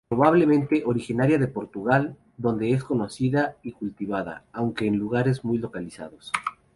Probablemente 0.09 0.81
originaria 0.83 1.37
de 1.37 1.47
Portugal, 1.47 2.15
donde 2.35 2.71
es 2.71 2.83
conocida 2.83 3.57
y 3.61 3.71
cultivada, 3.73 4.43
aunque 4.51 4.87
en 4.87 4.97
lugares 4.97 5.43
muy 5.45 5.59
localizados. 5.59 6.31